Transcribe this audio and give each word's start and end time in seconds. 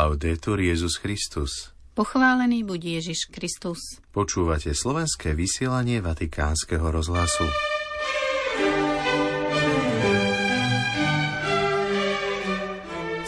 Laudetur 0.00 0.56
Jezus 0.64 0.96
Christus. 0.96 1.76
Pochválený 1.92 2.64
buď 2.64 3.04
Ježiš 3.04 3.28
Kristus. 3.28 4.00
Počúvate 4.08 4.72
slovenské 4.72 5.36
vysielanie 5.36 6.00
Vatikánskeho 6.00 6.88
rozhlasu. 6.88 7.44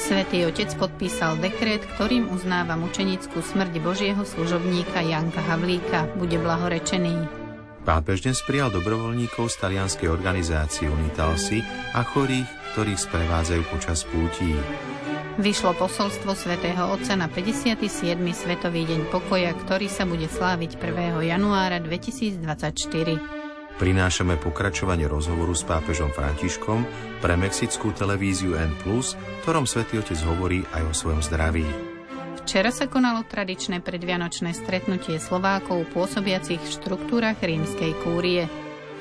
Svetý 0.00 0.48
Otec 0.48 0.72
podpísal 0.80 1.36
dekret, 1.44 1.84
ktorým 1.92 2.32
uznáva 2.32 2.80
mučenickú 2.80 3.44
smrť 3.44 3.76
Božieho 3.84 4.24
služobníka 4.24 5.04
Janka 5.04 5.44
Havlíka. 5.44 6.08
Bude 6.16 6.40
blahorečený. 6.40 7.28
Pápež 7.84 8.24
dnes 8.24 8.40
prijal 8.48 8.72
dobrovoľníkov 8.72 9.52
z 9.52 9.60
talianskej 9.60 10.08
organizácie 10.08 10.88
Unitalsi 10.88 11.60
a 11.92 12.00
chorých, 12.00 12.48
ktorých 12.72 12.96
sprevádzajú 12.96 13.62
počas 13.68 14.08
pútí. 14.08 14.56
Vyšlo 15.40 15.72
posolstvo 15.72 16.36
svätého 16.36 16.92
Otca 16.92 17.16
na 17.16 17.24
57. 17.24 17.80
Svetový 18.36 18.84
deň 18.84 19.08
pokoja, 19.08 19.56
ktorý 19.64 19.88
sa 19.88 20.04
bude 20.04 20.28
sláviť 20.28 20.76
1. 20.76 21.24
januára 21.24 21.80
2024. 21.80 22.36
Prinášame 23.80 24.36
pokračovanie 24.36 25.08
rozhovoru 25.08 25.56
s 25.56 25.64
pápežom 25.64 26.12
Františkom 26.12 26.84
pre 27.24 27.40
mexickú 27.40 27.96
televíziu 27.96 28.60
N+, 28.60 28.76
ktorom 29.40 29.64
svätý 29.64 30.04
Otec 30.04 30.20
hovorí 30.20 30.68
aj 30.76 30.82
o 30.84 30.92
svojom 30.92 31.24
zdraví. 31.24 31.64
Včera 32.44 32.68
sa 32.68 32.84
konalo 32.84 33.24
tradičné 33.24 33.80
predvianočné 33.80 34.52
stretnutie 34.52 35.16
Slovákov 35.16 35.88
pôsobiacich 35.96 36.60
v 36.60 36.72
štruktúrach 36.76 37.40
rímskej 37.40 37.96
kúrie. 38.04 38.44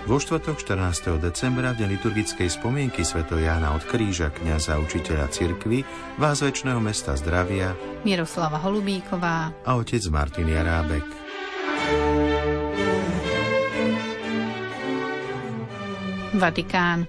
Vo 0.02 0.18
štvrtok 0.18 0.58
14. 0.58 1.22
decembra 1.22 1.78
v 1.78 1.86
deň 1.86 1.90
liturgickej 1.94 2.50
spomienky 2.50 3.06
Sv. 3.06 3.22
Jána 3.38 3.78
od 3.78 3.86
Kríža, 3.86 4.34
kniaza 4.34 4.82
učiteľa 4.82 5.30
cirkvy, 5.30 5.86
vás 6.18 6.42
väčšného 6.42 6.82
mesta 6.82 7.14
zdravia 7.14 7.78
Miroslava 8.02 8.58
Holubíková 8.66 9.54
a 9.62 9.72
otec 9.78 10.02
Martin 10.10 10.50
Jarábek. 10.50 11.06
Vatikán. 16.34 17.06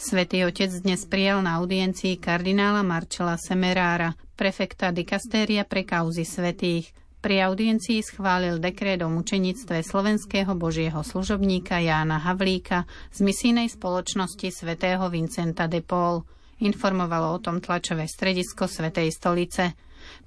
Svetý 0.00 0.48
otec 0.48 0.72
dnes 0.80 1.04
prijal 1.04 1.44
na 1.44 1.60
audiencii 1.60 2.16
kardinála 2.16 2.80
Marčela 2.80 3.36
Semerára, 3.36 4.16
prefekta 4.32 4.88
dikastéria 4.96 5.68
pre 5.68 5.84
kauzy 5.84 6.24
svetých. 6.24 6.88
Pri 7.20 7.36
audiencii 7.44 8.00
schválil 8.00 8.56
dekret 8.56 9.04
o 9.04 9.12
mučenictve 9.12 9.84
slovenského 9.84 10.56
božieho 10.56 11.04
služobníka 11.04 11.76
Jána 11.76 12.16
Havlíka 12.16 12.88
z 13.12 13.20
misijnej 13.20 13.68
spoločnosti 13.68 14.48
svätého 14.48 15.04
Vincenta 15.12 15.68
de 15.68 15.84
Paul. 15.84 16.24
Informovalo 16.64 17.36
o 17.36 17.42
tom 17.44 17.60
tlačové 17.60 18.08
stredisko 18.08 18.64
Svetej 18.64 19.12
stolice. 19.12 19.76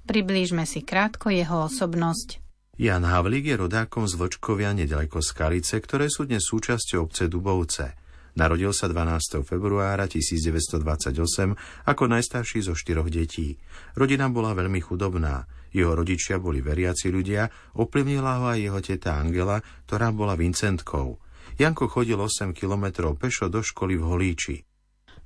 Priblížme 0.06 0.62
si 0.70 0.86
krátko 0.86 1.34
jeho 1.34 1.66
osobnosť. 1.66 2.38
Jan 2.78 3.02
Havlík 3.02 3.50
je 3.50 3.56
rodákom 3.58 4.06
z 4.06 4.14
Vlčkovia 4.14 4.70
nedaleko 4.70 5.18
Skalice, 5.18 5.82
ktoré 5.82 6.06
sú 6.06 6.30
dnes 6.30 6.46
súčasťou 6.46 7.10
obce 7.10 7.26
Dubovce. 7.26 8.03
Narodil 8.34 8.74
sa 8.74 8.90
12. 8.90 9.46
februára 9.46 10.10
1928 10.10 11.14
ako 11.86 12.02
najstarší 12.10 12.66
zo 12.66 12.74
štyroch 12.74 13.06
detí. 13.06 13.54
Rodina 13.94 14.26
bola 14.26 14.50
veľmi 14.58 14.82
chudobná. 14.82 15.46
Jeho 15.70 15.94
rodičia 15.94 16.42
boli 16.42 16.58
veriaci 16.58 17.14
ľudia, 17.14 17.46
ovplyvnila 17.78 18.42
ho 18.42 18.44
aj 18.50 18.58
jeho 18.58 18.80
teta 18.82 19.18
Angela, 19.18 19.62
ktorá 19.86 20.10
bola 20.10 20.34
Vincentkou. 20.34 21.18
Janko 21.54 21.86
chodil 21.86 22.18
8 22.18 22.50
kilometrov 22.50 23.14
pešo 23.14 23.46
do 23.46 23.62
školy 23.62 23.94
v 23.94 24.02
Holíči. 24.02 24.56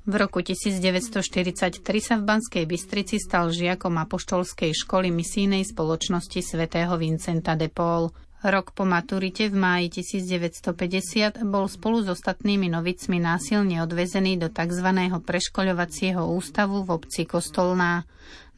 V 0.09 0.15
roku 0.17 0.41
1943 0.41 1.85
sa 2.01 2.17
v 2.17 2.25
Banskej 2.25 2.65
Bystrici 2.65 3.21
stal 3.21 3.53
žiakom 3.53 3.93
apoštolskej 4.09 4.73
školy 4.73 5.13
misijnej 5.13 5.65
spoločnosti 5.69 6.41
svätého 6.41 6.97
Vincenta 6.97 7.53
de 7.57 7.69
Paul. 7.69 8.09
Rok 8.39 8.71
po 8.71 8.87
maturite 8.87 9.51
v 9.51 9.59
máji 9.59 9.99
1950 9.99 11.43
bol 11.43 11.67
spolu 11.67 12.07
s 12.07 12.15
ostatnými 12.15 12.71
novicmi 12.71 13.19
násilne 13.19 13.83
odvezený 13.83 14.39
do 14.39 14.47
tzv. 14.47 14.89
preškoľovacieho 15.27 16.23
ústavu 16.23 16.87
v 16.87 17.03
obci 17.03 17.27
Kostolná. 17.27 18.07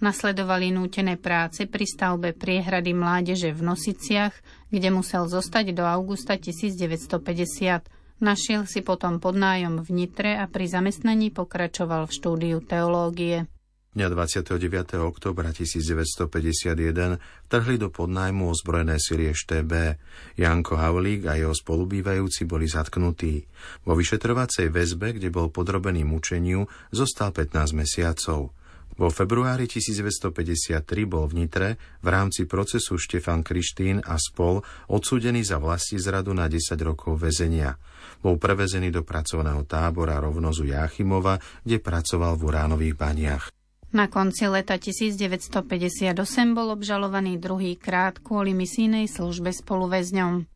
Nasledovali 0.04 0.68
nútené 0.68 1.16
práce 1.16 1.64
pri 1.64 1.88
stavbe 1.88 2.36
priehrady 2.36 2.92
mládeže 2.92 3.56
v 3.56 3.72
Nosiciach, 3.72 4.36
kde 4.68 4.88
musel 4.92 5.24
zostať 5.24 5.72
do 5.72 5.88
augusta 5.88 6.36
1950. 6.36 8.20
Našiel 8.20 8.68
si 8.68 8.84
potom 8.84 9.16
podnájom 9.16 9.80
v 9.80 9.88
Nitre 9.96 10.36
a 10.36 10.44
pri 10.44 10.68
zamestnaní 10.68 11.32
pokračoval 11.32 12.04
v 12.04 12.12
štúdiu 12.12 12.60
teológie. 12.60 13.48
Dňa 13.90 14.06
29. 14.06 15.02
oktobra 15.02 15.50
1951 15.50 17.18
trhli 17.50 17.74
do 17.74 17.90
podnájmu 17.90 18.54
ozbrojené 18.54 19.02
silie 19.02 19.34
ŠTB. 19.34 19.98
Janko 20.38 20.78
Havlík 20.78 21.26
a 21.26 21.34
jeho 21.34 21.50
spolubývajúci 21.50 22.46
boli 22.46 22.70
zatknutí. 22.70 23.50
Vo 23.82 23.98
vyšetrovacej 23.98 24.70
väzbe, 24.70 25.18
kde 25.18 25.34
bol 25.34 25.50
podrobený 25.50 26.06
mučeniu, 26.06 26.70
zostal 26.94 27.34
15 27.34 27.74
mesiacov. 27.74 28.54
Vo 28.94 29.10
februári 29.10 29.66
1953 29.66 30.86
bol 31.10 31.26
v 31.26 31.42
Nitre 31.42 31.74
v 31.98 32.08
rámci 32.14 32.46
procesu 32.46 32.94
Štefan 32.94 33.42
Krištín 33.42 34.06
a 34.06 34.14
spol 34.22 34.62
odsúdený 34.86 35.42
za 35.42 35.58
vlasti 35.58 35.98
zradu 35.98 36.30
na 36.30 36.46
10 36.46 36.78
rokov 36.86 37.18
väzenia. 37.18 37.74
Bol 38.22 38.38
prevezený 38.38 38.94
do 38.94 39.02
pracovného 39.02 39.66
tábora 39.66 40.22
rovnozu 40.22 40.70
Jáchymova, 40.70 41.42
kde 41.66 41.82
pracoval 41.82 42.38
v 42.38 42.42
uránových 42.54 42.94
baniach. 42.94 43.59
Na 43.90 44.06
konci 44.06 44.46
leta 44.46 44.78
1958 44.78 46.14
bol 46.54 46.70
obžalovaný 46.70 47.42
druhý 47.42 47.74
krát 47.74 48.22
kvôli 48.22 48.54
misijnej 48.54 49.10
službe 49.10 49.50
spoluväzňom. 49.50 50.46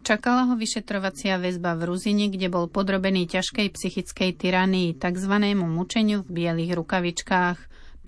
Čakala 0.00 0.48
ho 0.48 0.56
vyšetrovacia 0.56 1.36
väzba 1.36 1.76
v 1.76 1.84
Ruzine, 1.84 2.32
kde 2.32 2.48
bol 2.48 2.64
podrobený 2.64 3.28
ťažkej 3.28 3.76
psychickej 3.76 4.40
tyranii, 4.40 4.96
tzv. 4.96 5.34
mučeniu 5.52 6.24
v 6.24 6.32
bielých 6.32 6.80
rukavičkách. 6.80 7.58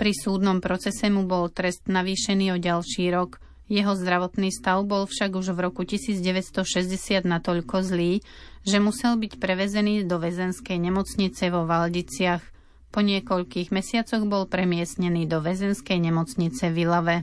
Pri 0.01 0.13
súdnom 0.17 0.65
procese 0.65 1.13
mu 1.13 1.29
bol 1.29 1.53
trest 1.53 1.85
navýšený 1.85 2.57
o 2.57 2.57
ďalší 2.57 3.13
rok. 3.13 3.37
Jeho 3.69 3.93
zdravotný 3.93 4.49
stav 4.49 4.81
bol 4.89 5.05
však 5.05 5.37
už 5.37 5.53
v 5.53 5.61
roku 5.61 5.85
1960 5.85 6.65
natoľko 7.29 7.85
zlý, 7.85 8.25
že 8.65 8.81
musel 8.81 9.21
byť 9.21 9.37
prevezený 9.37 10.09
do 10.09 10.17
väzenskej 10.17 10.81
nemocnice 10.81 11.53
vo 11.53 11.69
Valdiciach. 11.69 12.50
Po 12.91 13.07
niekoľkých 13.07 13.71
mesiacoch 13.71 14.27
bol 14.27 14.51
premiestnený 14.51 15.31
do 15.31 15.39
väzenskej 15.39 16.03
nemocnice 16.03 16.75
v. 16.75 17.23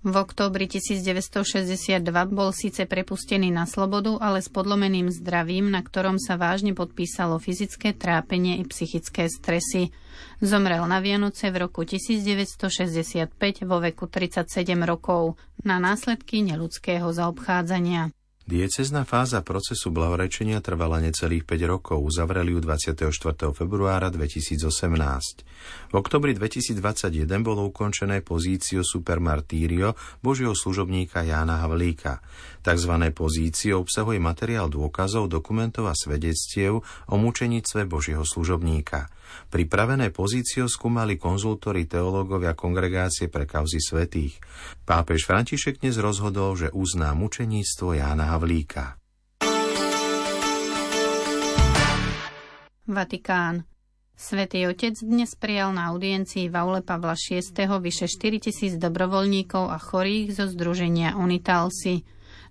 V 0.00 0.16
októbri 0.16 0.64
1962 0.64 2.00
bol 2.32 2.56
síce 2.56 2.88
prepustený 2.88 3.52
na 3.52 3.68
slobodu, 3.68 4.16
ale 4.16 4.40
s 4.40 4.48
podlomeným 4.48 5.12
zdravím, 5.12 5.68
na 5.68 5.84
ktorom 5.84 6.16
sa 6.16 6.40
vážne 6.40 6.72
podpísalo 6.72 7.36
fyzické 7.36 7.92
trápenie 7.92 8.56
i 8.56 8.64
psychické 8.64 9.28
stresy. 9.28 9.92
Zomrel 10.40 10.80
na 10.88 11.04
Vianoce 11.04 11.52
v 11.52 11.68
roku 11.68 11.84
1965 11.84 13.28
vo 13.68 13.76
veku 13.76 14.08
37 14.08 14.48
rokov 14.88 15.36
na 15.68 15.76
následky 15.76 16.40
neludského 16.48 17.12
zaobchádzania. 17.12 18.08
Diecezná 18.50 19.06
fáza 19.06 19.46
procesu 19.46 19.94
blahorečenia 19.94 20.58
trvala 20.58 20.98
necelých 20.98 21.46
5 21.46 21.70
rokov, 21.70 22.02
uzavreli 22.02 22.50
ju 22.50 22.58
24. 22.58 23.06
februára 23.54 24.10
2018. 24.10 24.66
V 25.86 25.94
oktobri 25.94 26.34
2021 26.34 27.30
bolo 27.46 27.70
ukončené 27.70 28.26
pozício 28.26 28.82
supermartírio 28.82 29.94
Božieho 30.18 30.58
služobníka 30.58 31.22
Jána 31.22 31.62
Havlíka. 31.62 32.26
Takzvané 32.66 33.14
pozície 33.14 33.70
obsahuje 33.70 34.18
materiál 34.18 34.66
dôkazov, 34.66 35.30
dokumentov 35.30 35.86
a 35.86 35.94
svedectiev 35.94 36.82
o 36.82 37.14
mučenictve 37.22 37.86
Božieho 37.86 38.26
služobníka. 38.26 39.14
Pripravené 39.46 40.10
pozíciu 40.10 40.66
skúmali 40.66 41.14
konzultori 41.14 41.86
teológovia 41.86 42.58
kongregácie 42.58 43.30
pre 43.30 43.46
kauzy 43.46 43.78
svetých. 43.78 44.42
Pápež 44.82 45.22
František 45.22 45.78
dnes 45.86 46.02
rozhodol, 46.02 46.58
že 46.58 46.74
uzná 46.74 47.14
mučeníctvo 47.14 47.94
Jána 47.94 48.26
Havlíka. 48.26 48.39
Vatikán. 52.88 53.68
Svetý 54.16 54.64
Otec 54.64 54.96
dnes 55.00 55.36
prijal 55.36 55.76
na 55.76 55.92
audiencii 55.92 56.48
v 56.48 56.54
aule 56.56 56.80
Pavla 56.80 57.20
VI. 57.20 57.40
vyše 57.80 58.08
4 58.08 58.40
tisíc 58.40 58.80
dobrovoľníkov 58.80 59.64
a 59.68 59.76
chorých 59.76 60.32
zo 60.32 60.48
združenia 60.48 61.20
Unitalsi. 61.20 62.04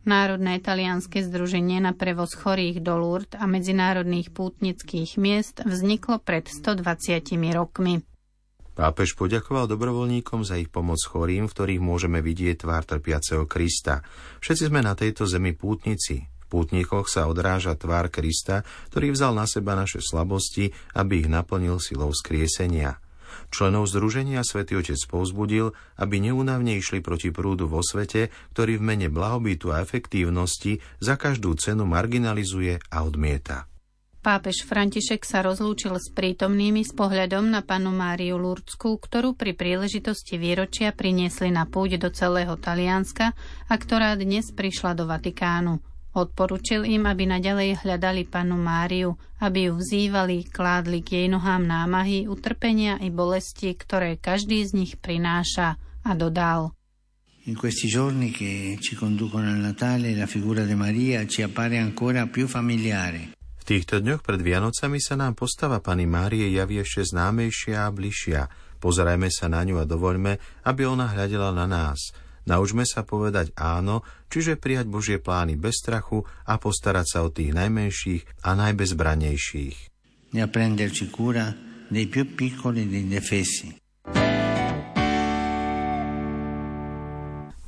Národné 0.06 0.62
talianske 0.62 1.26
združenie 1.26 1.82
na 1.82 1.98
prevoz 1.98 2.38
chorých 2.38 2.86
do 2.86 2.98
Lourdes 3.02 3.38
a 3.38 3.50
medzinárodných 3.50 4.30
pútnických 4.30 5.18
miest 5.18 5.66
vzniklo 5.66 6.22
pred 6.22 6.46
120 6.46 7.34
rokmi. 7.54 8.06
Pápež 8.80 9.20
poďakoval 9.20 9.68
dobrovoľníkom 9.68 10.48
za 10.48 10.56
ich 10.56 10.72
pomoc 10.72 11.04
chorým, 11.04 11.52
v 11.52 11.54
ktorých 11.54 11.82
môžeme 11.84 12.24
vidieť 12.24 12.64
tvár 12.64 12.88
trpiaceho 12.88 13.44
Krista. 13.44 14.08
Všetci 14.40 14.72
sme 14.72 14.80
na 14.80 14.96
tejto 14.96 15.28
zemi 15.28 15.52
pútnici. 15.52 16.24
V 16.24 16.46
pútnikoch 16.48 17.12
sa 17.12 17.28
odráža 17.28 17.76
tvár 17.76 18.08
Krista, 18.08 18.64
ktorý 18.88 19.12
vzal 19.12 19.36
na 19.36 19.52
seba 19.52 19.76
naše 19.76 20.00
slabosti, 20.00 20.72
aby 20.96 21.20
ich 21.20 21.28
naplnil 21.28 21.84
silou 21.84 22.16
skriesenia. 22.16 23.04
Členov 23.52 23.92
Združenia 23.92 24.48
svätý 24.48 24.80
Otec 24.80 25.04
povzbudil, 25.12 25.76
aby 26.00 26.24
neúnavne 26.24 26.80
išli 26.80 27.04
proti 27.04 27.36
prúdu 27.36 27.68
vo 27.68 27.84
svete, 27.84 28.32
ktorý 28.56 28.80
v 28.80 28.96
mene 28.96 29.08
blahobytu 29.12 29.76
a 29.76 29.84
efektívnosti 29.84 30.80
za 31.04 31.20
každú 31.20 31.52
cenu 31.60 31.84
marginalizuje 31.84 32.80
a 32.80 33.04
odmieta. 33.04 33.68
Pápež 34.20 34.68
František 34.68 35.24
sa 35.24 35.40
rozlúčil 35.40 35.96
s 35.96 36.12
prítomnými 36.12 36.84
s 36.84 36.92
pohľadom 36.92 37.48
na 37.48 37.64
panu 37.64 37.96
Máriu 37.96 38.36
Lurcku, 38.36 39.00
ktorú 39.00 39.32
pri 39.32 39.56
príležitosti 39.56 40.36
výročia 40.36 40.92
priniesli 40.92 41.56
na 41.56 41.64
púť 41.64 41.96
do 41.96 42.12
celého 42.12 42.60
Talianska 42.60 43.32
a 43.72 43.74
ktorá 43.80 44.20
dnes 44.20 44.52
prišla 44.52 44.92
do 45.00 45.08
Vatikánu. 45.08 45.80
Odporučil 46.12 46.84
im, 46.92 47.08
aby 47.08 47.32
naďalej 47.32 47.80
hľadali 47.80 48.28
panu 48.28 48.60
Máriu, 48.60 49.16
aby 49.40 49.72
ju 49.72 49.80
vzývali, 49.80 50.52
kládli 50.52 51.00
k 51.00 51.24
jej 51.24 51.28
nohám 51.32 51.64
námahy, 51.64 52.28
utrpenia 52.28 53.00
i 53.00 53.08
bolesti, 53.08 53.72
ktoré 53.72 54.20
každý 54.20 54.68
z 54.68 54.84
nich 54.84 54.94
prináša 55.00 55.80
a 56.04 56.12
dodal. 56.12 56.76
In 57.48 57.56
questi 57.56 57.88
giorni 57.88 58.36
che 58.36 58.76
ci 58.84 59.00
conducono 59.00 59.48
al 59.48 59.64
Natale 59.64 60.12
la 60.12 60.28
figura 60.28 60.68
di 60.68 60.76
Maria 60.76 61.24
ci 61.24 61.40
appare 61.40 61.80
ancora 61.80 62.28
più 62.28 62.52
familiare. 62.52 63.39
Týchto 63.70 64.02
dňoch 64.02 64.26
pred 64.26 64.42
Vianocami 64.42 64.98
sa 64.98 65.14
nám 65.14 65.38
postava 65.38 65.78
Pany 65.78 66.10
Márie 66.10 66.50
javí 66.50 66.82
ešte 66.82 67.06
známejšia 67.06 67.86
a 67.86 67.94
bližšia. 67.94 68.50
Pozerajme 68.82 69.30
sa 69.30 69.46
na 69.46 69.62
ňu 69.62 69.78
a 69.78 69.86
dovoľme, 69.86 70.66
aby 70.66 70.82
ona 70.90 71.14
hľadela 71.14 71.54
na 71.54 71.70
nás– 71.70 72.02
Naučme 72.50 72.82
sa 72.82 73.06
povedať 73.06 73.54
áno, 73.54 74.02
čiže 74.26 74.58
prijať 74.58 74.90
Božie 74.90 75.18
plány 75.22 75.54
bez 75.54 75.86
strachu 75.86 76.26
a 76.50 76.58
postarať 76.58 77.06
sa 77.06 77.20
o 77.22 77.30
tých 77.30 77.54
najmenších 77.54 78.42
a 78.42 78.58
najbezbranejších. 78.58 79.78
E 80.34 80.46
prenderci 80.50 81.14
cura 81.14 81.54
dei 81.94 82.10
più 82.10 82.26
piccoli 82.26 82.90
dei 82.90 83.06
indefessi. 83.06 83.78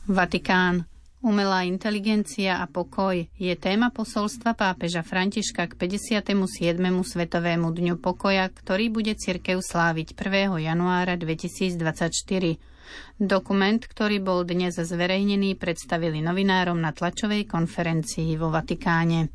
Vatikán. 0.09 0.90
Umelá 1.21 1.69
inteligencia 1.69 2.57
a 2.57 2.65
pokoj 2.65 3.13
je 3.37 3.53
téma 3.53 3.93
posolstva 3.93 4.57
pápeža 4.57 5.05
Františka 5.05 5.69
k 5.69 5.77
57. 5.77 6.33
Svetovému 6.81 7.69
dňu 7.69 8.01
pokoja, 8.01 8.49
ktorý 8.49 8.89
bude 8.89 9.13
cirkev 9.13 9.61
sláviť 9.61 10.17
1. 10.17 10.65
januára 10.65 11.13
2024. 11.21 11.77
Dokument, 13.21 13.81
ktorý 13.85 14.17
bol 14.17 14.41
dnes 14.49 14.81
zverejnený, 14.81 15.61
predstavili 15.61 16.25
novinárom 16.25 16.81
na 16.81 16.89
tlačovej 16.89 17.45
konferencii 17.45 18.33
vo 18.41 18.49
Vatikáne. 18.49 19.29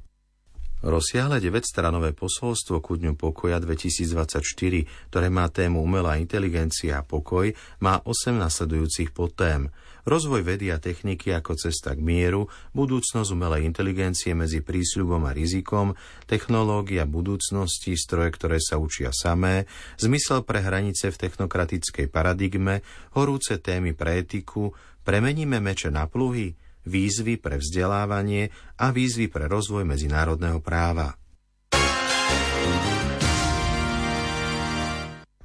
Rozsiahle 0.82 1.38
9-stranové 1.38 2.18
posolstvo 2.18 2.82
ku 2.82 2.98
Dňu 2.98 3.14
pokoja 3.14 3.62
2024, 3.62 4.42
ktoré 5.06 5.30
má 5.30 5.46
tému 5.54 5.78
umelá 5.86 6.18
inteligencia 6.18 6.98
a 6.98 7.06
pokoj, 7.06 7.46
má 7.78 8.02
8 8.02 8.34
nasledujúcich 8.34 9.14
podtém– 9.14 9.70
rozvoj 10.06 10.46
vedy 10.46 10.70
a 10.70 10.78
techniky 10.78 11.34
ako 11.34 11.58
cesta 11.58 11.92
k 11.92 12.00
mieru, 12.00 12.46
budúcnosť 12.72 13.28
umelej 13.34 13.66
inteligencie 13.66 14.32
medzi 14.32 14.62
prísľubom 14.62 15.26
a 15.26 15.34
rizikom, 15.34 15.98
technológia 16.30 17.04
budúcnosti, 17.04 17.98
stroje, 17.98 18.30
ktoré 18.38 18.62
sa 18.62 18.78
učia 18.78 19.10
samé, 19.10 19.66
zmysel 19.98 20.46
pre 20.46 20.62
hranice 20.62 21.10
v 21.10 21.20
technokratickej 21.26 22.06
paradigme, 22.06 22.86
horúce 23.18 23.58
témy 23.58 23.92
pre 23.92 24.22
etiku, 24.22 24.70
premeníme 25.02 25.58
meče 25.58 25.90
na 25.90 26.06
pluhy, 26.06 26.54
výzvy 26.86 27.42
pre 27.42 27.58
vzdelávanie 27.58 28.54
a 28.78 28.94
výzvy 28.94 29.26
pre 29.26 29.50
rozvoj 29.50 29.82
medzinárodného 29.82 30.62
práva. 30.62 31.18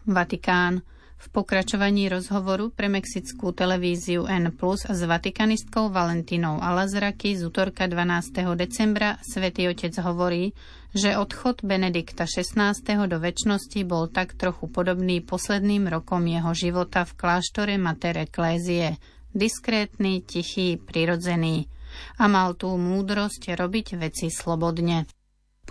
Vatikán. 0.05 0.85
V 1.21 1.29
pokračovaní 1.29 2.09
rozhovoru 2.09 2.73
pre 2.73 2.89
mexickú 2.89 3.53
televíziu 3.53 4.25
N 4.25 4.49
Plus 4.57 4.89
s 4.89 5.05
vatikanistkou 5.05 5.93
Valentínou 5.93 6.57
Alazraky 6.57 7.37
z 7.37 7.45
útorka 7.45 7.85
12. 7.85 8.41
decembra 8.57 9.21
svätý 9.21 9.69
Otec 9.69 9.93
hovorí, 10.01 10.57
že 10.97 11.13
odchod 11.13 11.61
Benedikta 11.61 12.25
XVI. 12.25 12.73
do 13.05 13.21
väčšnosti 13.21 13.85
bol 13.85 14.09
tak 14.09 14.33
trochu 14.33 14.65
podobný 14.65 15.21
posledným 15.21 15.93
rokom 15.93 16.25
jeho 16.25 16.57
života 16.57 17.05
v 17.05 17.13
kláštore 17.13 17.77
Mater 17.77 18.25
Ecclesiae. 18.25 18.97
Diskrétny, 19.29 20.25
tichý, 20.25 20.81
prirodzený. 20.81 21.69
A 22.17 22.25
mal 22.25 22.57
tú 22.57 22.73
múdrosť 22.81 23.53
robiť 23.61 23.93
veci 24.01 24.33
slobodne. 24.33 25.05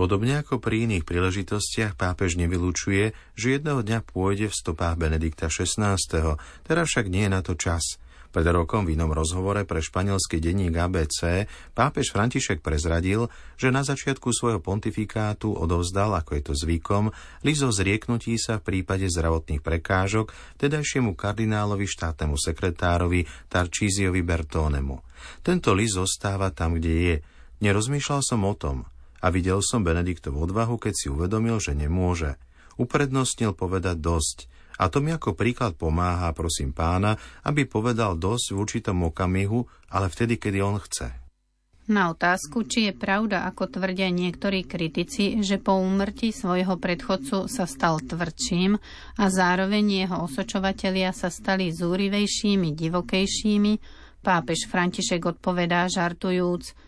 Podobne 0.00 0.40
ako 0.40 0.64
pri 0.64 0.88
iných 0.88 1.04
príležitostiach 1.04 1.92
pápež 1.92 2.40
nevylučuje, 2.40 3.12
že 3.36 3.60
jedného 3.60 3.84
dňa 3.84 4.00
pôjde 4.00 4.48
v 4.48 4.56
stopách 4.56 4.96
Benedikta 4.96 5.52
XVI, 5.52 6.00
teraz 6.64 6.84
však 6.88 7.12
nie 7.12 7.28
je 7.28 7.34
na 7.36 7.44
to 7.44 7.52
čas. 7.52 8.00
Pred 8.32 8.48
rokom 8.48 8.88
v 8.88 8.96
inom 8.96 9.12
rozhovore 9.12 9.60
pre 9.68 9.84
španielský 9.84 10.40
denník 10.40 10.72
ABC 10.72 11.44
pápež 11.76 12.16
František 12.16 12.64
prezradil, 12.64 13.28
že 13.60 13.68
na 13.68 13.84
začiatku 13.84 14.32
svojho 14.32 14.64
pontifikátu 14.64 15.52
odovzdal, 15.52 16.16
ako 16.16 16.32
je 16.32 16.42
to 16.48 16.54
zvykom, 16.56 17.12
lizo 17.44 17.68
zrieknutí 17.68 18.40
sa 18.40 18.56
v 18.56 18.72
prípade 18.72 19.04
zdravotných 19.04 19.60
prekážok 19.60 20.32
tedajšiemu 20.56 21.12
kardinálovi 21.12 21.84
štátnemu 21.84 22.40
sekretárovi 22.40 23.28
Tarčíziovi 23.52 24.24
Bertónemu. 24.24 24.96
Tento 25.44 25.76
list 25.76 26.00
zostáva 26.00 26.48
tam, 26.56 26.80
kde 26.80 26.94
je. 26.96 27.16
Nerozmýšľal 27.60 28.24
som 28.24 28.48
o 28.48 28.56
tom, 28.56 28.88
a 29.20 29.26
videl 29.28 29.60
som 29.60 29.84
Benediktov 29.84 30.40
odvahu, 30.40 30.80
keď 30.80 30.92
si 30.96 31.06
uvedomil, 31.12 31.60
že 31.60 31.76
nemôže. 31.76 32.40
Uprednostnil 32.80 33.52
povedať 33.52 34.00
dosť. 34.00 34.48
A 34.80 34.88
to 34.88 35.04
mi 35.04 35.12
ako 35.12 35.36
príklad 35.36 35.76
pomáha, 35.76 36.32
prosím 36.32 36.72
pána, 36.72 37.20
aby 37.44 37.68
povedal 37.68 38.16
dosť 38.16 38.56
v 38.56 38.58
určitom 38.64 38.98
okamihu, 39.12 39.68
ale 39.92 40.08
vtedy, 40.08 40.40
kedy 40.40 40.64
on 40.64 40.80
chce. 40.80 41.12
Na 41.90 42.08
otázku, 42.08 42.64
či 42.64 42.88
je 42.88 42.94
pravda, 42.94 43.44
ako 43.50 43.66
tvrdia 43.66 44.08
niektorí 44.14 44.64
kritici, 44.64 45.42
že 45.42 45.58
po 45.58 45.74
úmrtí 45.74 46.30
svojho 46.30 46.78
predchodcu 46.78 47.50
sa 47.50 47.66
stal 47.66 47.98
tvrdším 48.00 48.78
a 49.18 49.24
zároveň 49.26 50.06
jeho 50.06 50.16
osočovatelia 50.24 51.10
sa 51.10 51.28
stali 51.28 51.74
zúrivejšími, 51.74 52.72
divokejšími, 52.72 53.72
pápež 54.22 54.70
František 54.70 55.20
odpovedá 55.28 55.90
žartujúc– 55.92 56.64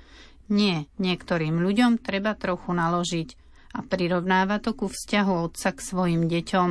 nie, 0.53 0.85
niektorým 1.01 1.65
ľuďom 1.65 1.97
treba 2.05 2.37
trochu 2.37 2.77
naložiť 2.77 3.29
a 3.73 3.81
prirovnáva 3.81 4.61
to 4.61 4.77
ku 4.77 4.93
vzťahu 4.93 5.33
otca 5.49 5.73
k 5.73 5.81
svojim 5.81 6.29
deťom. 6.29 6.71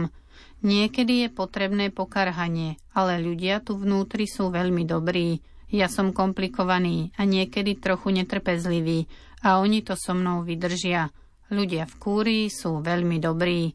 Niekedy 0.61 1.25
je 1.25 1.29
potrebné 1.33 1.89
pokarhanie, 1.89 2.77
ale 2.93 3.17
ľudia 3.17 3.65
tu 3.65 3.73
vnútri 3.73 4.29
sú 4.29 4.53
veľmi 4.53 4.85
dobrí. 4.85 5.41
Ja 5.73 5.89
som 5.89 6.13
komplikovaný 6.13 7.09
a 7.17 7.25
niekedy 7.25 7.81
trochu 7.81 8.13
netrpezlivý 8.13 9.09
a 9.41 9.57
oni 9.57 9.81
to 9.81 9.97
so 9.97 10.13
mnou 10.13 10.45
vydržia. 10.45 11.09
Ľudia 11.49 11.89
v 11.89 11.95
kúrii 11.97 12.45
sú 12.53 12.85
veľmi 12.85 13.17
dobrí. 13.17 13.73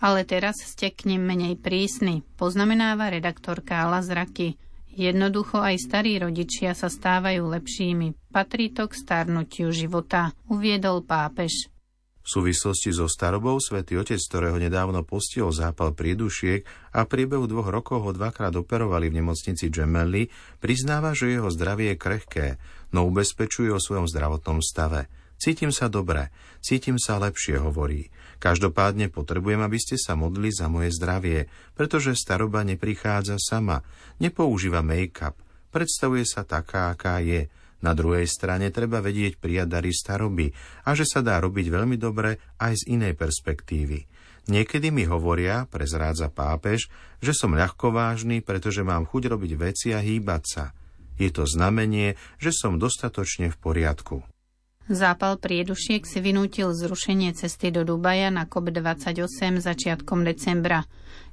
Ale 0.00 0.24
teraz 0.24 0.62
ste 0.64 0.94
k 0.94 1.12
nim 1.12 1.20
menej 1.20 1.60
prísny, 1.60 2.24
poznamenáva 2.40 3.12
redaktorka 3.12 3.84
Ala 3.84 4.00
Zraky. 4.00 4.56
Jednoducho 4.92 5.56
aj 5.56 5.88
starí 5.88 6.20
rodičia 6.20 6.76
sa 6.76 6.92
stávajú 6.92 7.48
lepšími. 7.48 8.28
Patrí 8.28 8.68
to 8.76 8.84
k 8.88 8.92
starnutiu 8.92 9.72
života, 9.72 10.36
uviedol 10.52 11.00
pápež. 11.00 11.72
V 12.22 12.28
súvislosti 12.28 12.94
so 12.94 13.10
starobou 13.10 13.58
svätý 13.58 13.98
Otec, 13.98 14.20
ktorého 14.20 14.54
nedávno 14.54 15.02
postihol 15.02 15.50
zápal 15.50 15.90
priedušiek 15.90 16.62
a 16.94 17.02
v 17.02 17.10
priebehu 17.10 17.50
dvoch 17.50 17.66
rokov 17.66 17.98
ho 18.04 18.12
dvakrát 18.14 18.54
operovali 18.54 19.10
v 19.10 19.18
nemocnici 19.18 19.66
Gemelli, 19.72 20.30
priznáva, 20.62 21.18
že 21.18 21.34
jeho 21.34 21.50
zdravie 21.50 21.96
je 21.96 21.98
krehké, 21.98 22.46
no 22.94 23.10
ubezpečuje 23.10 23.74
o 23.74 23.82
svojom 23.82 24.06
zdravotnom 24.06 24.62
stave. 24.62 25.10
Cítim 25.42 25.74
sa 25.74 25.90
dobre, 25.90 26.30
cítim 26.62 27.02
sa 27.02 27.18
lepšie, 27.18 27.58
hovorí. 27.58 28.14
Každopádne 28.38 29.10
potrebujem, 29.10 29.58
aby 29.58 29.74
ste 29.74 29.98
sa 29.98 30.14
modli 30.14 30.54
za 30.54 30.70
moje 30.70 30.94
zdravie, 30.94 31.50
pretože 31.74 32.14
staroba 32.14 32.62
neprichádza 32.62 33.42
sama, 33.42 33.82
nepoužíva 34.22 34.86
make-up, 34.86 35.34
predstavuje 35.74 36.22
sa 36.22 36.46
taká, 36.46 36.94
aká 36.94 37.18
je. 37.18 37.50
Na 37.82 37.90
druhej 37.90 38.30
strane 38.30 38.70
treba 38.70 39.02
vedieť 39.02 39.42
prijať 39.42 39.66
dary 39.66 39.90
staroby 39.90 40.54
a 40.86 40.94
že 40.94 41.02
sa 41.02 41.18
dá 41.26 41.42
robiť 41.42 41.74
veľmi 41.74 41.98
dobre 41.98 42.38
aj 42.62 42.86
z 42.86 42.94
inej 42.94 43.18
perspektívy. 43.18 44.06
Niekedy 44.46 44.94
mi 44.94 45.10
hovoria, 45.10 45.66
prezrádza 45.66 46.30
pápež, 46.30 46.86
že 47.18 47.34
som 47.34 47.58
ľahkovážny, 47.58 48.46
pretože 48.46 48.86
mám 48.86 49.10
chuť 49.10 49.34
robiť 49.34 49.52
veci 49.58 49.90
a 49.90 49.98
hýbať 49.98 50.42
sa. 50.46 50.64
Je 51.18 51.34
to 51.34 51.50
znamenie, 51.50 52.14
že 52.38 52.54
som 52.54 52.78
dostatočne 52.78 53.50
v 53.50 53.58
poriadku. 53.58 54.22
Zápal 54.92 55.40
priedušiek 55.40 56.04
si 56.04 56.20
vynútil 56.20 56.68
zrušenie 56.76 57.32
cesty 57.32 57.72
do 57.72 57.80
Dubaja 57.80 58.28
na 58.28 58.44
COP28 58.44 59.56
začiatkom 59.64 60.20
decembra. 60.20 60.84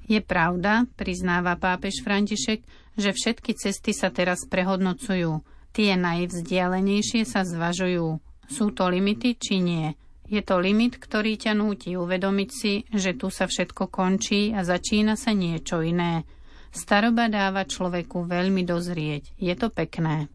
Je 0.08 0.24
pravda, 0.24 0.88
priznáva 0.96 1.60
pápež 1.60 2.00
František, 2.00 2.63
že 2.96 3.12
všetky 3.12 3.60
cesty 3.60 3.92
sa 3.92 4.16
teraz 4.16 4.48
prehodnocujú. 4.48 5.44
Tie 5.75 5.92
najvzdialenejšie 5.92 7.28
sa 7.28 7.44
zvažujú. 7.44 8.24
Sú 8.48 8.72
to 8.72 8.88
limity 8.88 9.36
či 9.36 9.60
nie? 9.60 9.92
Je 10.24 10.39
to 10.39 10.56
limit, 10.56 10.96
ktorý 10.96 11.36
ťa 11.36 11.51
núti 11.51 12.00
uvedomiť 12.00 12.50
si, 12.56 12.88
že 12.96 13.12
tu 13.20 13.28
sa 13.28 13.44
všetko 13.44 13.92
končí 13.92 14.56
a 14.56 14.63
začína 14.63 15.20
sa 15.20 15.36
niečo 15.36 15.84
iné. 15.84 16.24
Staroba 16.72 17.28
dáva 17.28 17.68
človeku 17.68 18.24
veľmi 18.24 18.63
dozrieť. 18.63 19.36
Je 19.36 19.51
to 19.60 19.68
pekné. 19.68 20.32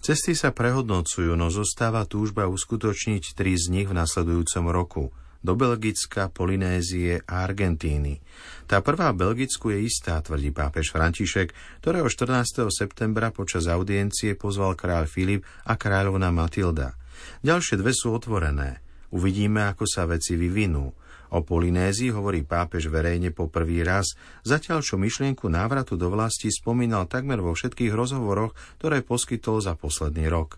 Cesty 0.00 0.38
sa 0.38 0.54
prehodnocujú, 0.54 1.34
no 1.34 1.50
zostáva 1.50 2.06
túžba 2.06 2.46
uskutočniť 2.46 3.34
tri 3.34 3.58
z 3.58 3.72
nich 3.72 3.88
v 3.90 3.96
nasledujúcom 3.96 4.66
roku– 4.70 5.04
do 5.46 5.54
Belgicka, 5.54 6.26
Polynézie 6.26 7.22
a 7.22 7.46
Argentíny. 7.46 8.18
Tá 8.66 8.82
prvá 8.82 9.14
v 9.14 9.22
Belgicku 9.22 9.70
je 9.70 9.86
istá, 9.86 10.18
tvrdí 10.18 10.50
pápež 10.50 10.90
František, 10.90 11.54
ktorého 11.86 12.10
14. 12.10 12.66
septembra 12.74 13.30
počas 13.30 13.70
audiencie 13.70 14.34
pozval 14.34 14.74
kráľ 14.74 15.06
Filip 15.06 15.46
a 15.62 15.78
kráľovna 15.78 16.34
Matilda. 16.34 16.98
Ďalšie 17.46 17.78
dve 17.78 17.94
sú 17.94 18.10
otvorené. 18.10 18.82
Uvidíme, 19.14 19.70
ako 19.70 19.86
sa 19.86 20.02
veci 20.10 20.34
vyvinú. 20.34 20.90
O 21.36 21.44
Polynézii 21.44 22.16
hovorí 22.16 22.48
pápež 22.48 22.88
verejne 22.88 23.28
po 23.28 23.52
prvý 23.52 23.84
raz, 23.84 24.16
zatiaľ 24.40 24.80
čo 24.80 24.96
myšlienku 24.96 25.52
návratu 25.52 26.00
do 26.00 26.08
vlasti 26.08 26.48
spomínal 26.48 27.04
takmer 27.04 27.44
vo 27.44 27.52
všetkých 27.52 27.92
rozhovoroch, 27.92 28.56
ktoré 28.80 29.04
poskytol 29.04 29.60
za 29.60 29.76
posledný 29.76 30.32
rok. 30.32 30.56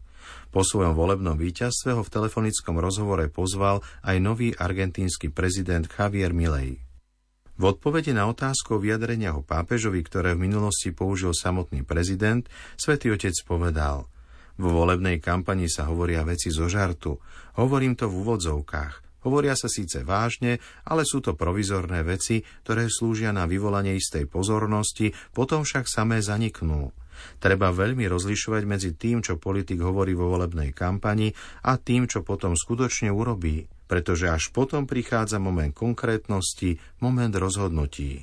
Po 0.55 0.63
svojom 0.63 0.95
volebnom 0.95 1.35
víťazstve 1.35 1.99
ho 1.99 2.07
v 2.07 2.13
telefonickom 2.15 2.79
rozhovore 2.79 3.27
pozval 3.27 3.83
aj 4.07 4.17
nový 4.23 4.55
argentínsky 4.55 5.35
prezident 5.35 5.91
Javier 5.91 6.31
Milei. 6.31 6.79
V 7.59 7.63
odpovede 7.75 8.15
na 8.15 8.31
otázku 8.31 8.79
o 8.79 8.83
vyjadrenia 8.83 9.35
ho 9.35 9.43
pápežovi, 9.43 9.99
ktoré 10.07 10.39
v 10.39 10.47
minulosti 10.47 10.95
použil 10.95 11.35
samotný 11.35 11.83
prezident, 11.83 12.47
svätý 12.79 13.11
Otec 13.11 13.35
povedal 13.43 14.07
Vo 14.55 14.71
volebnej 14.71 15.19
kampani 15.19 15.67
sa 15.67 15.91
hovoria 15.91 16.23
veci 16.23 16.55
zo 16.55 16.71
žartu. 16.71 17.19
Hovorím 17.59 17.99
to 17.99 18.07
v 18.07 18.15
úvodzovkách. 18.23 19.08
Hovoria 19.27 19.59
sa 19.59 19.67
síce 19.67 20.07
vážne, 20.07 20.63
ale 20.87 21.03
sú 21.03 21.19
to 21.19 21.35
provizorné 21.35 22.07
veci, 22.07 22.47
ktoré 22.63 22.87
slúžia 22.87 23.35
na 23.35 23.51
vyvolanie 23.51 23.99
istej 23.99 24.31
pozornosti, 24.31 25.11
potom 25.35 25.67
však 25.67 25.91
samé 25.91 26.23
zaniknú. 26.23 26.95
Treba 27.43 27.75
veľmi 27.75 28.07
rozlišovať 28.07 28.63
medzi 28.63 28.91
tým, 28.95 29.27
čo 29.27 29.43
politik 29.43 29.83
hovorí 29.83 30.15
vo 30.15 30.31
volebnej 30.31 30.71
kampani 30.71 31.35
a 31.67 31.75
tým, 31.75 32.07
čo 32.07 32.23
potom 32.23 32.55
skutočne 32.55 33.11
urobí, 33.11 33.67
pretože 33.91 34.31
až 34.31 34.55
potom 34.55 34.87
prichádza 34.87 35.43
moment 35.43 35.75
konkrétnosti, 35.75 36.79
moment 37.03 37.35
rozhodnutí. 37.35 38.23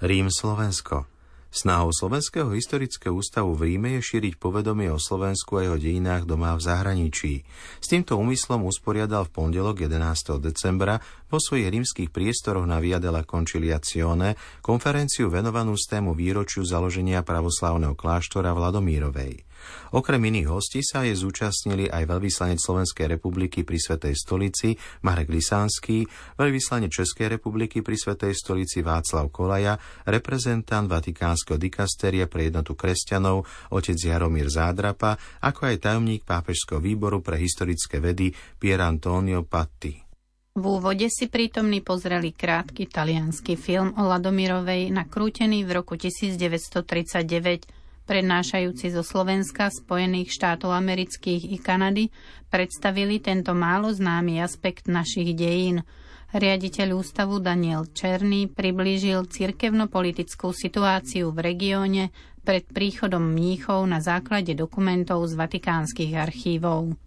Rím 0.00 0.32
Slovensko 0.32 1.19
Snahou 1.50 1.90
Slovenského 1.90 2.54
historického 2.54 3.10
ústavu 3.10 3.58
v 3.58 3.74
Ríme 3.74 3.98
je 3.98 4.06
šíriť 4.06 4.38
povedomie 4.38 4.86
o 4.86 5.02
Slovensku 5.02 5.58
a 5.58 5.66
jeho 5.66 5.82
dejinách 5.82 6.22
doma 6.22 6.54
v 6.54 6.62
zahraničí. 6.62 7.42
S 7.82 7.90
týmto 7.90 8.14
úmyslom 8.22 8.70
usporiadal 8.70 9.26
v 9.26 9.34
pondelok 9.34 9.90
11. 9.90 10.38
decembra 10.38 11.02
vo 11.26 11.42
svojich 11.42 11.74
rímskych 11.74 12.14
priestoroch 12.14 12.70
na 12.70 12.78
Via 12.78 13.02
della 13.02 13.26
Conciliazione 13.26 14.38
konferenciu 14.62 15.26
venovanú 15.26 15.74
z 15.74 15.98
výročiu 15.98 16.62
založenia 16.62 17.26
pravoslávneho 17.26 17.98
kláštora 17.98 18.54
Vladomírovej. 18.54 19.49
Okrem 19.96 20.22
iných 20.22 20.48
hostí 20.48 20.80
sa 20.84 21.02
je 21.02 21.14
zúčastnili 21.16 21.90
aj 21.90 22.06
veľvyslanec 22.06 22.58
Slovenskej 22.60 23.06
republiky 23.16 23.66
pri 23.66 23.78
Svetej 23.80 24.14
stolici 24.14 24.76
Marek 25.02 25.30
Lisánsky, 25.32 26.06
veľvyslanec 26.38 26.90
Českej 26.90 27.36
republiky 27.38 27.80
pri 27.80 27.96
Svetej 27.96 28.36
stolici 28.36 28.84
Václav 28.84 29.32
Kolaja, 29.34 29.78
reprezentant 30.06 30.86
Vatikánskeho 30.86 31.58
dikasteria 31.58 32.30
pre 32.30 32.48
jednotu 32.52 32.76
kresťanov 32.76 33.44
otec 33.74 33.98
Jaromír 33.98 34.52
Zádrapa, 34.52 35.18
ako 35.42 35.70
aj 35.70 35.82
tajomník 35.86 36.22
Pápežského 36.22 36.78
výboru 36.78 37.24
pre 37.24 37.40
historické 37.40 37.98
vedy 37.98 38.30
Pier 38.60 38.80
Antonio 38.84 39.42
Patti. 39.46 40.10
V 40.50 40.66
úvode 40.66 41.06
si 41.06 41.30
prítomní 41.30 41.78
pozreli 41.78 42.34
krátky 42.34 42.90
talianský 42.90 43.54
film 43.54 43.94
o 43.94 44.02
Ladomirovej, 44.10 44.90
nakrútený 44.90 45.62
v 45.62 45.78
roku 45.78 45.94
1939 45.94 47.79
prednášajúci 48.10 48.90
zo 48.90 49.06
Slovenska, 49.06 49.70
Spojených 49.70 50.34
štátov 50.34 50.74
amerických 50.74 51.54
i 51.54 51.62
Kanady, 51.62 52.10
predstavili 52.50 53.22
tento 53.22 53.54
málo 53.54 53.94
známy 53.94 54.42
aspekt 54.42 54.90
našich 54.90 55.30
dejín. 55.38 55.86
Riaditeľ 56.34 56.98
ústavu 56.98 57.38
Daniel 57.38 57.86
Černý 57.86 58.50
priblížil 58.50 59.30
cirkevno-politickú 59.30 60.50
situáciu 60.50 61.30
v 61.30 61.38
regióne 61.54 62.10
pred 62.42 62.66
príchodom 62.66 63.30
mníchov 63.30 63.86
na 63.86 64.02
základe 64.02 64.58
dokumentov 64.58 65.30
z 65.30 65.38
vatikánskych 65.38 66.10
archívov. 66.18 66.98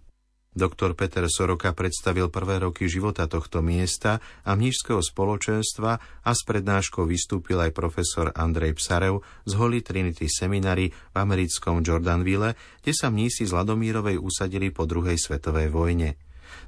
Doktor 0.54 0.94
Peter 0.94 1.26
Soroka 1.26 1.74
predstavil 1.74 2.30
prvé 2.30 2.62
roky 2.62 2.86
života 2.86 3.26
tohto 3.26 3.58
miesta 3.58 4.22
a 4.46 4.54
mnížského 4.54 5.02
spoločenstva 5.02 5.98
a 6.22 6.30
s 6.30 6.40
prednáškou 6.46 7.02
vystúpil 7.02 7.58
aj 7.58 7.74
profesor 7.74 8.30
Andrej 8.38 8.78
Psarev 8.78 9.26
z 9.42 9.52
Holy 9.58 9.82
Trinity 9.82 10.30
Seminary 10.30 10.94
v 10.94 11.16
americkom 11.18 11.82
Jordanville, 11.82 12.54
kde 12.80 12.92
sa 12.94 13.10
mnísi 13.10 13.44
z 13.44 13.52
Ladomírovej 13.52 14.16
usadili 14.22 14.70
po 14.70 14.86
druhej 14.86 15.18
svetovej 15.18 15.74
vojne. 15.74 16.23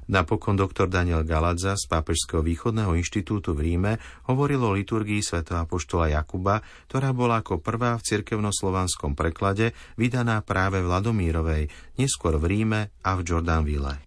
Napokon 0.07 0.55
doktor 0.55 0.87
Daniel 0.87 1.27
Galadza 1.27 1.75
z 1.75 1.85
Pápežského 1.91 2.39
východného 2.39 2.95
inštitútu 2.95 3.51
v 3.51 3.73
Ríme 3.73 3.93
hovoril 4.31 4.63
o 4.63 4.71
liturgii 4.71 5.19
sv. 5.19 5.43
apoštola 5.43 6.15
Jakuba, 6.15 6.63
ktorá 6.87 7.11
bola 7.11 7.43
ako 7.43 7.59
prvá 7.59 7.99
v 7.99 8.05
cirkevnoslovanskom 8.07 9.13
preklade 9.13 9.75
vydaná 9.99 10.39
práve 10.45 10.79
v 10.79 10.87
Ladomírovej, 10.87 11.63
neskôr 11.99 12.39
v 12.39 12.45
Ríme 12.47 12.81
a 13.03 13.15
v 13.17 13.21
Jordanville. 13.23 14.03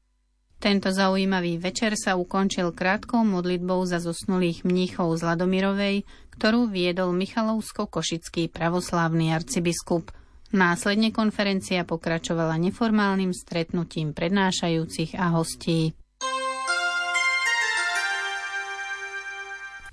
Tento 0.60 0.92
zaujímavý 0.92 1.56
večer 1.56 1.96
sa 1.96 2.20
ukončil 2.20 2.76
krátkou 2.76 3.25
modlitbou 3.25 3.80
za 3.88 3.96
zosnulých 3.96 4.68
mníchov 4.68 5.16
z 5.16 5.25
Ladomirovej, 5.25 6.04
ktorú 6.37 6.68
viedol 6.68 7.16
Michalovsko-Košický 7.16 8.52
pravoslávny 8.52 9.32
arcibiskup– 9.32 10.12
Následne 10.50 11.14
konferencia 11.14 11.87
pokračovala 11.87 12.59
neformálnym 12.59 13.30
stretnutím 13.30 14.11
prednášajúcich 14.11 15.14
a 15.14 15.30
hostí. 15.30 15.95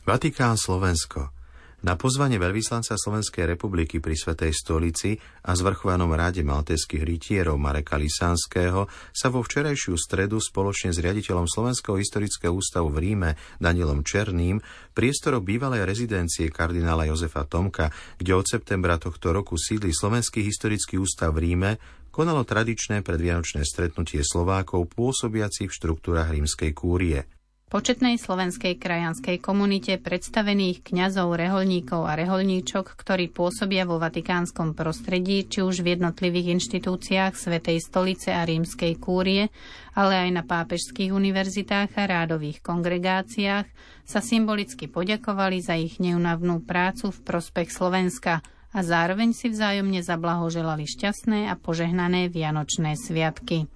Vatikán 0.07 0.57
Slovensko 0.57 1.36
na 1.85 1.93
pozvanie 1.93 2.41
veľvyslanca 2.41 2.97
Slovenskej 2.97 3.45
republiky 3.45 4.01
pri 4.01 4.17
Svetej 4.17 4.49
stolici 4.49 5.13
a 5.45 5.53
zvrchovanom 5.53 6.09
ráde 6.17 6.41
maltéskych 6.41 7.05
rytierov 7.05 7.61
Mareka 7.61 8.01
Lisanského 8.01 8.89
sa 9.13 9.27
vo 9.29 9.45
včerajšiu 9.45 9.93
stredu 9.93 10.41
spoločne 10.41 10.89
s 10.89 10.97
riaditeľom 10.97 11.45
Slovenského 11.45 12.01
historického 12.01 12.49
ústavu 12.49 12.89
v 12.89 12.97
Ríme 13.05 13.29
Danielom 13.61 14.01
Černým 14.01 14.57
priestorok 14.97 15.45
bývalej 15.45 15.85
rezidencie 15.85 16.49
kardinála 16.49 17.13
Jozefa 17.13 17.45
Tomka, 17.45 17.93
kde 18.17 18.33
od 18.33 18.49
septembra 18.49 18.97
tohto 18.97 19.29
roku 19.29 19.53
sídli 19.53 19.93
Slovenský 19.93 20.41
historický 20.41 20.97
ústav 20.97 21.29
v 21.37 21.45
Ríme, 21.45 21.71
konalo 22.09 22.41
tradičné 22.41 23.05
predvianočné 23.05 23.61
stretnutie 23.61 24.25
Slovákov 24.25 24.89
pôsobiacich 24.97 25.69
v 25.69 25.77
štruktúrach 25.77 26.33
rímskej 26.33 26.73
kúrie– 26.73 27.21
početnej 27.67 28.15
slovenskej 28.15 28.79
krajanskej 28.79 29.43
komunite 29.43 29.99
predstavených 29.99 30.87
kňazov, 30.87 31.35
reholníkov 31.35 32.07
a 32.07 32.15
reholníčok, 32.15 32.95
ktorí 32.95 33.27
pôsobia 33.27 33.83
vo 33.83 33.99
vatikánskom 33.99 34.71
prostredí, 34.71 35.43
či 35.43 35.59
už 35.59 35.83
v 35.83 35.99
jednotlivých 35.99 36.55
inštitúciách 36.55 37.35
Svetej 37.35 37.83
stolice 37.83 38.31
a 38.31 38.47
rímskej 38.47 38.95
kúrie, 39.03 39.51
ale 39.99 40.13
aj 40.15 40.29
na 40.31 40.43
pápežských 40.47 41.11
univerzitách 41.11 41.91
a 41.99 42.03
rádových 42.07 42.63
kongregáciách, 42.63 43.67
sa 44.07 44.19
symbolicky 44.23 44.87
poďakovali 44.87 45.59
za 45.59 45.75
ich 45.75 45.99
neunavnú 45.99 46.63
prácu 46.63 47.11
v 47.11 47.19
prospech 47.27 47.75
Slovenska 47.75 48.39
a 48.71 48.79
zároveň 48.79 49.35
si 49.35 49.51
vzájomne 49.51 49.99
zablahoželali 49.99 50.87
šťastné 50.87 51.51
a 51.51 51.59
požehnané 51.59 52.31
Vianočné 52.31 52.95
sviatky. 52.95 53.67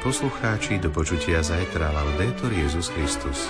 Poslucháči, 0.00 0.80
do 0.80 0.88
počutia 0.88 1.44
zajtra. 1.44 1.92
Laudetur 1.92 2.52
Jezus 2.52 2.88
Christus. 2.88 3.48